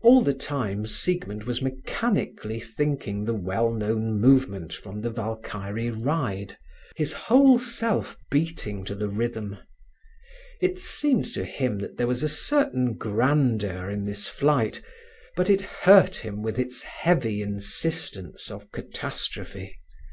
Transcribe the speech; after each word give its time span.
All 0.00 0.22
the 0.22 0.32
time 0.32 0.86
Siegmund 0.86 1.42
was 1.42 1.60
mechanically 1.60 2.60
thinking 2.60 3.24
the 3.24 3.34
well 3.34 3.72
known 3.72 4.20
movement 4.20 4.72
from 4.72 5.00
the 5.00 5.10
Valkyrie 5.10 5.90
Ride, 5.90 6.56
his 6.94 7.12
whole 7.12 7.58
self 7.58 8.16
beating 8.30 8.84
to 8.84 8.94
the 8.94 9.08
rhythm. 9.08 9.58
It 10.60 10.78
seemed 10.78 11.24
to 11.34 11.44
him 11.44 11.80
there 11.96 12.06
was 12.06 12.22
a 12.22 12.28
certain 12.28 12.92
grandeur 12.94 13.90
in 13.90 14.04
this 14.04 14.28
flight, 14.28 14.82
but 15.34 15.50
it 15.50 15.62
hurt 15.62 16.14
him 16.18 16.42
with 16.42 16.60
its 16.60 16.84
heavy 16.84 17.42
insistence 17.42 18.52
of 18.52 18.70
catastrophe. 18.70 19.74